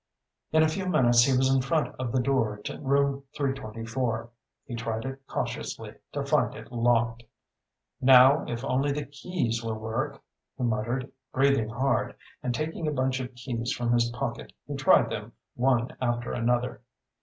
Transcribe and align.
In 0.51 0.63
a 0.63 0.67
few 0.67 0.87
minutes 0.87 1.21
he 1.25 1.37
was 1.37 1.53
in 1.53 1.61
front 1.61 1.93
of 1.99 2.11
the 2.11 2.19
door 2.19 2.57
to 2.63 2.79
Room 2.79 3.23
324. 3.35 4.31
He 4.65 4.73
tried 4.73 5.05
it 5.05 5.21
cautiously, 5.27 5.93
to 6.13 6.25
find 6.25 6.55
it 6.55 6.71
locked. 6.71 7.21
"Now 8.01 8.43
if 8.47 8.65
only 8.65 8.91
the 8.91 9.05
keys 9.05 9.61
will 9.63 9.75
work," 9.77 10.19
he 10.57 10.63
muttered, 10.63 11.11
breathing 11.31 11.69
hard, 11.69 12.15
and 12.41 12.51
taking 12.51 12.87
a 12.87 12.91
bunch 12.91 13.19
of 13.19 13.35
keys 13.35 13.71
from 13.73 13.93
his 13.93 14.09
pocket 14.09 14.53
he 14.65 14.73
tried 14.75 15.11
them, 15.11 15.33
one 15.53 15.95
after 16.01 16.33
another. 16.33 16.81